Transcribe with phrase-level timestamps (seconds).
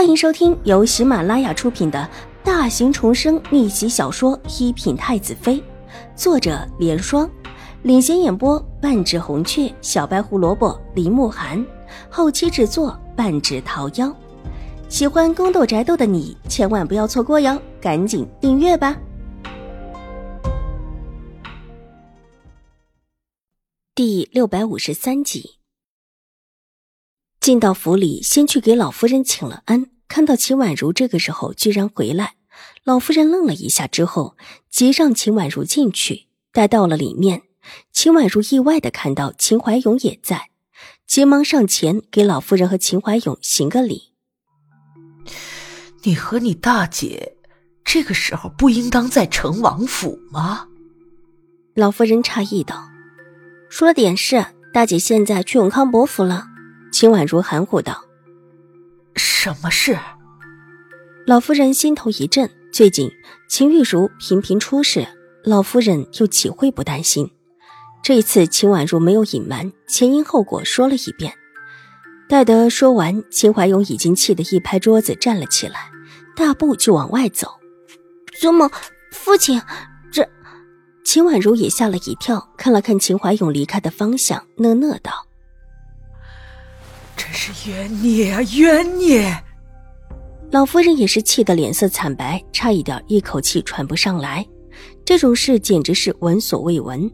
[0.00, 2.08] 欢迎收听由喜马拉雅出品的
[2.42, 5.56] 大型重生逆袭小说《一品太子妃》，
[6.16, 7.30] 作者：莲霜，
[7.82, 11.62] 领衔演播：半指红雀、小白胡萝卜、林慕寒，
[12.08, 14.10] 后期制作：半指桃夭。
[14.88, 18.96] 喜欢宫斗宅斗的你千万不要错过哟，赶紧订阅吧！
[23.94, 25.59] 第六百五十三集。
[27.50, 29.86] 进到府里，先去给老夫人请了安。
[30.06, 32.34] 看到秦婉如这个时候居然回来，
[32.84, 34.36] 老夫人愣了一下，之后
[34.70, 36.28] 急让秦婉如进去。
[36.52, 37.42] 待到了里面，
[37.92, 40.50] 秦婉如意外的看到秦怀勇也在，
[41.08, 44.12] 急忙上前给老夫人和秦怀勇行个礼。
[46.04, 47.34] 你和你大姐
[47.84, 50.68] 这个时候不应当在成王府吗？
[51.74, 52.88] 老夫人诧异道
[53.68, 56.46] ：“说了点事，大姐现在去永康伯府了。”
[56.92, 58.04] 秦婉如含糊道
[59.16, 59.98] ：“什么事？”
[61.26, 62.50] 老夫人心头一震。
[62.72, 63.10] 最近
[63.48, 65.06] 秦玉茹频频出事，
[65.42, 67.28] 老夫人又岂会不担心？
[68.00, 71.34] 这一次秦婉如没有隐瞒，前因后果说了一遍。
[72.28, 75.90] 待得说完，秦怀勇已经气得一拍桌子站了起来，
[76.36, 77.48] 大步就往外走。
[78.40, 78.70] 祖母、
[79.10, 79.60] 父亲，
[80.12, 80.26] 这……
[81.04, 85.26] 秦婉如也吓了一跳，看了看秦怀勇离开的方向，讷讷道。
[87.30, 89.32] 真是冤孽啊，冤孽！
[90.50, 94.44] 老夫人也是气得脸色惨白，差一点一口气喘不上来。
[95.04, 97.08] 这种事简直是闻所未闻，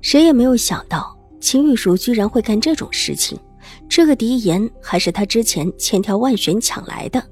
[0.00, 3.38] 谁也没有想到秦玉茹居然会干这种事情。
[3.86, 7.22] 这个狄言还是他之前千挑万选抢来的，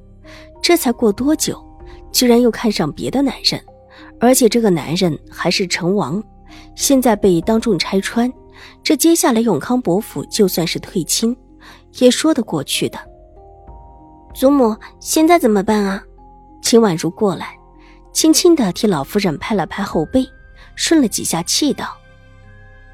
[0.63, 1.59] 这才过多久，
[2.13, 3.59] 居然又看上别的男人，
[4.21, 6.23] 而且这个男人还是成王，
[6.77, 8.31] 现在被当众拆穿，
[8.83, 11.35] 这接下来永康伯府就算是退亲。
[11.99, 12.99] 也说得过去的。
[14.35, 16.03] 祖母，现在怎么办啊？
[16.63, 17.59] 秦婉如过来，
[18.13, 20.27] 轻轻的替老夫人拍了拍后背，
[20.75, 21.95] 顺了几下气道：“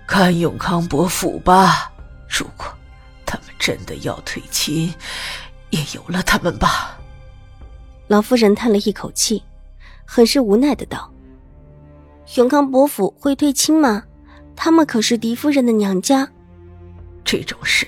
[0.07, 1.93] 看永康伯府吧，
[2.29, 2.67] 如果
[3.25, 4.93] 他们真的要退亲，
[5.71, 6.99] 也由了他们吧。”
[8.09, 9.43] 老夫人叹了一口气，
[10.07, 11.13] 很是无奈的道
[12.37, 14.03] ：“永康伯府会退亲吗？
[14.57, 16.29] 他们可是狄夫人的娘家。
[17.23, 17.87] 这种事……”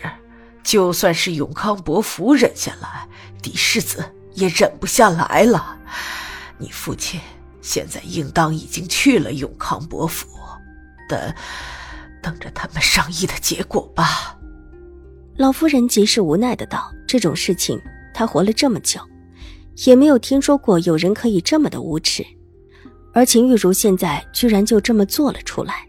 [0.62, 3.09] 就算是永康伯府忍下来，
[3.43, 4.04] 嫡世子
[4.34, 5.78] 也忍不下来了。
[6.59, 7.21] 你父亲
[7.62, 10.28] 现在应当已经去了永康伯府，
[11.09, 11.34] 等
[12.22, 14.37] 等着他们商议的结果吧。
[15.37, 17.81] 老夫人极是无奈的道：“这种事情，
[18.12, 19.00] 她活了这么久，
[19.87, 22.25] 也没有听说过有人可以这么的无耻。
[23.15, 25.87] 而秦玉茹现在居然就这么做了出来，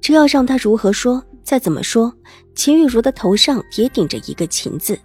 [0.00, 1.22] 这要让她如何说？
[1.48, 2.12] 再怎么说？”
[2.54, 5.00] 秦玉茹的头上也顶着一个“秦”字，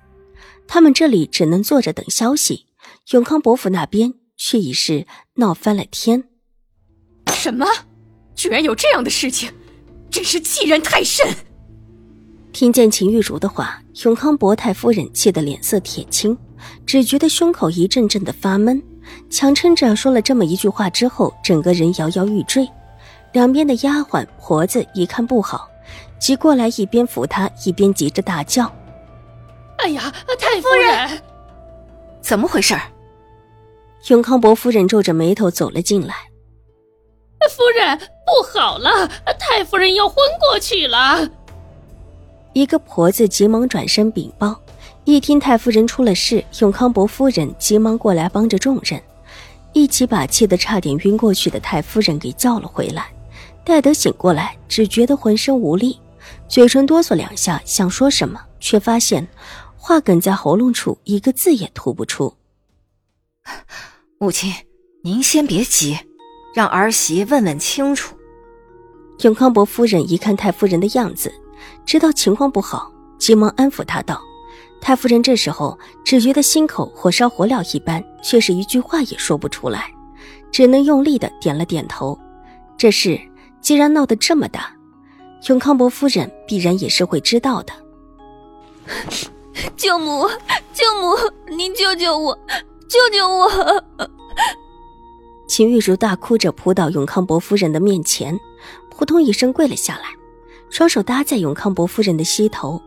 [0.68, 2.66] 他们这里只能坐着等消息。
[3.12, 6.26] 永康伯府那边却已是闹翻了天。
[7.32, 7.66] 什么？
[8.36, 9.50] 居然有这样的事情，
[10.12, 11.26] 真是欺人太甚！
[12.52, 16.38] 听见秦玉茹的话，永康伯太夫人气得脸色铁青，
[16.86, 18.84] 只觉得胸口一阵阵的发闷，
[19.30, 22.68] 强撑着说了这么一句话之后，整个人摇摇欲坠。
[23.32, 25.70] 两边的丫鬟婆子一看不好。
[26.24, 28.72] 急过来，一边扶他，一边急着大叫
[29.80, 31.22] ：“哎呀，太夫人，
[32.22, 32.74] 怎么回事？”
[34.08, 36.16] 永康伯夫人皱着眉头走了进来。
[37.52, 39.06] “夫人，不好了，
[39.38, 41.30] 太夫人要昏过去了。”
[42.54, 44.58] 一个婆子急忙转身禀报。
[45.04, 49.02] 一听太夫人出了事，永康伯夫人急忙过来帮着众人，
[49.74, 53.08] 一起把气得差点晕过去的太夫人给叫了回来。
[53.66, 56.00] 待得醒过来，只觉得浑身无力。
[56.48, 59.28] 嘴唇哆嗦两下，想说什么，却发现
[59.76, 62.36] 话梗在喉咙处，一个字也吐不出。
[64.20, 64.54] 母亲，
[65.04, 65.98] 您先别急，
[66.56, 68.16] 让儿媳问问清楚。
[69.20, 71.34] 永康伯夫人一看太夫人的样子，
[71.86, 74.22] 知道情况不好，急忙安抚她道
[74.82, 79.92] ：“太夫人这时候只觉得心口火烧火燎一般，却是一句话也说不出来，
[80.52, 82.18] 只能用力的点了点头。
[82.78, 83.20] 这事
[83.62, 84.74] 既然闹得这么大。”
[85.48, 87.74] 永康伯夫人必然也是会知道的。
[89.76, 90.28] 舅母，
[90.74, 91.16] 舅母，
[91.56, 92.38] 您救救我，
[92.88, 93.50] 救救我！
[95.48, 98.38] 秦玉茹大哭着扑到永康伯夫人的面前，
[98.90, 100.06] 扑通一声跪了下来，
[100.70, 102.82] 双手搭在永康伯夫人的膝头，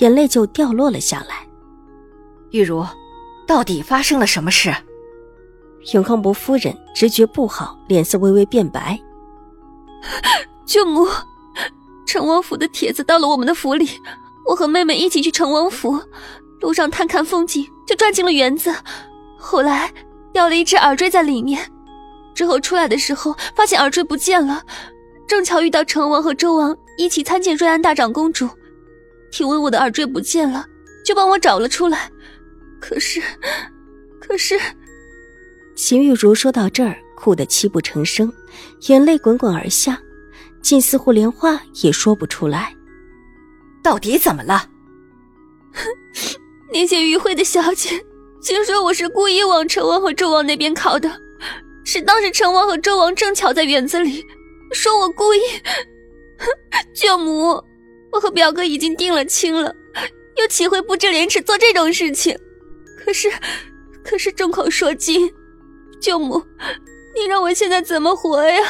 [0.00, 1.46] 眼泪就掉落了下来。
[2.50, 2.86] 玉茹，
[3.46, 4.74] 到底发生了什么事？
[5.94, 9.00] 永康伯夫人直觉不好，脸色微微变白。
[10.66, 11.06] 舅母。
[12.12, 13.88] 成王府的帖子到了我们的府里，
[14.44, 15.98] 我和妹妹一起去成王府，
[16.60, 18.70] 路上探看风景，就钻进了园子，
[19.38, 19.90] 后来
[20.30, 21.72] 掉了一只耳坠在里面。
[22.34, 24.62] 之后出来的时候，发现耳坠不见了，
[25.26, 28.46] 正巧遇到成王和周王一起参见瑞安大长公主，
[29.30, 30.66] 听闻我的耳坠不见了，
[31.06, 32.10] 就帮我找了出来。
[32.78, 33.22] 可是，
[34.20, 34.60] 可是，
[35.74, 38.30] 秦玉茹说到这儿，哭得泣不成声，
[38.88, 39.98] 眼泪滚滚而下，
[40.62, 42.74] 竟似乎连话也说不出来。
[43.82, 44.68] 到底怎么了？
[46.72, 48.02] 那些与会的小姐，
[48.40, 51.10] 竟说我是故意往成王和周王那边靠的。
[51.84, 54.24] 是当时成王和周王正巧在园子里，
[54.72, 55.40] 说我故意。
[56.94, 57.62] 舅母，
[58.12, 59.74] 我和表哥已经定了亲了，
[60.36, 62.38] 又岂会不知廉耻做这种事情？
[63.04, 63.28] 可是，
[64.04, 65.28] 可是众口铄金，
[66.00, 66.40] 舅母，
[67.16, 68.62] 你让我现在怎么活呀？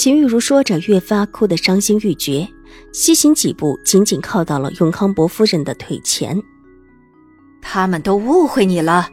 [0.00, 2.48] 秦玉茹说着，越发哭得伤心欲绝，
[2.90, 6.42] 西行几步，紧紧靠到了永康伯夫人的腿前。
[7.60, 9.10] 他们都误会你了。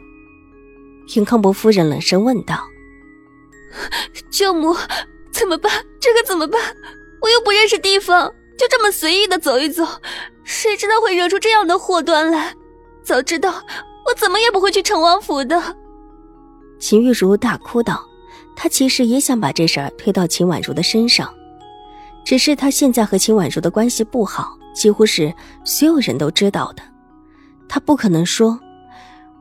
[1.14, 2.66] 永康伯夫人冷声问道
[4.32, 4.74] ：“舅母，
[5.30, 5.70] 怎么办？
[6.00, 6.58] 这可怎么办？
[7.20, 9.86] 我又不认识地方，就这么随意的走一走，
[10.42, 12.54] 谁知道会惹出这样的祸端来？
[13.02, 13.50] 早知道，
[14.06, 15.76] 我怎么也不会去成王府的。”
[16.80, 18.08] 秦玉茹大哭道
[18.60, 21.32] ：“他其实也想把这事儿推到秦婉如的身上，
[22.24, 25.32] 只是他现在和秦婉如的关系不好，几乎是
[25.64, 26.82] 所有人都知道的，
[27.68, 28.58] 他不可能说。”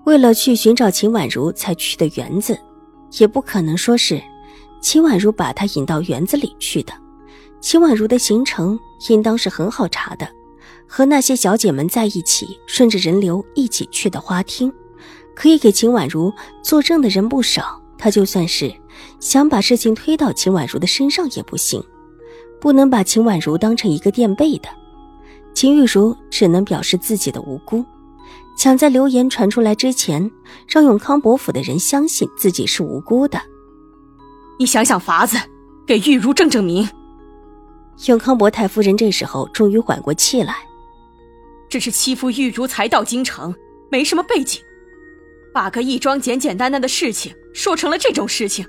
[0.06, 2.58] 为了去寻找秦婉如才去的园子，
[3.18, 4.22] 也不可能说是
[4.82, 6.94] 秦婉如把他引到园子里去的。
[7.60, 8.80] 秦婉如的行程
[9.10, 10.30] 应当是很好查的，
[10.88, 14.72] 和那些小姐们在一起，顺着人流一起去的花厅，
[15.36, 16.32] 可以给秦婉如
[16.62, 17.82] 作证的人不少。
[17.98, 18.72] 他就算是
[19.20, 21.84] 想把事情推到秦婉如的身上也不行，
[22.60, 24.70] 不能把秦婉如当成一个垫背的。
[25.54, 27.84] 秦玉茹只能表示自己的无辜。
[28.58, 30.32] 抢在流言传出来之前，
[30.68, 33.40] 让永康伯府的人相信自己是无辜的。
[34.58, 35.38] 你想想法子，
[35.86, 36.90] 给玉茹正正名。
[38.08, 40.56] 永康伯太夫人这时候终于缓过气来，
[41.70, 43.54] 这是欺负玉茹才到京城，
[43.92, 44.60] 没什么背景，
[45.54, 48.68] 把个义庄简简单单的事情说成了这种事情。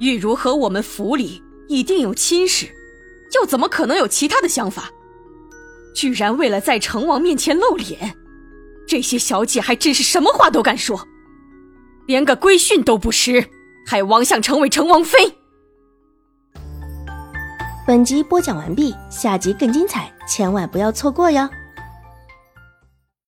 [0.00, 2.66] 玉茹和我们府里一定有亲事，
[3.34, 4.90] 又怎么可能有其他的想法？
[5.94, 8.14] 居然为了在成王面前露脸！
[8.88, 11.06] 这些小姐还真是什么话都敢说，
[12.06, 13.46] 连个规训都不识，
[13.86, 15.18] 还妄想成为成王妃。
[17.86, 21.46] 本集播讲完毕，下集更精彩，千万不要错过哟。